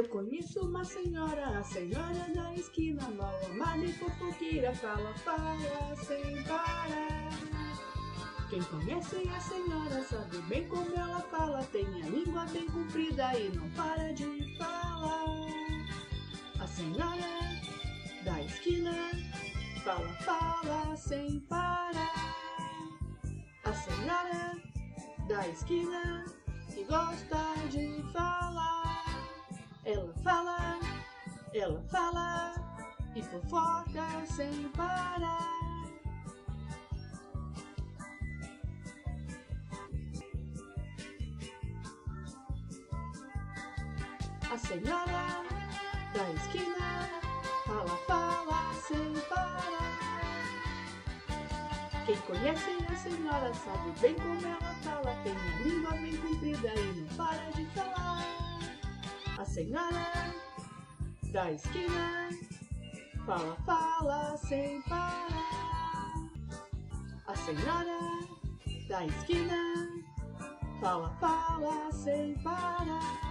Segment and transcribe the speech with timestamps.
[0.00, 6.42] Eu conheço uma senhora, a senhora da esquina, mal amada e fofoqueira, fala, fala sem
[6.44, 7.28] parar.
[8.48, 13.54] Quem conhece a senhora sabe bem como ela fala, tem a língua bem comprida e
[13.54, 15.26] não para de falar.
[16.58, 17.60] A senhora
[18.24, 18.94] da esquina,
[19.84, 22.34] fala, fala sem parar.
[23.64, 24.56] A senhora
[25.28, 26.24] da esquina
[26.72, 28.29] que gosta de falar.
[29.92, 30.78] Ela fala,
[31.52, 32.54] ela fala
[33.16, 35.50] e fofoca sem parar.
[44.48, 45.42] A senhora
[46.14, 47.08] da esquina
[47.66, 49.90] fala, fala sem parar.
[52.06, 56.92] Quem conhece a senhora sabe bem como ela fala, tem a língua bem comprida e
[56.92, 58.29] não para de falar.
[59.60, 60.32] Senhora
[61.34, 62.30] da esquina
[63.26, 66.14] fala, fala sem parar.
[67.26, 67.98] A senhora
[68.88, 69.62] da esquina
[70.80, 73.29] fala, fala sem parar.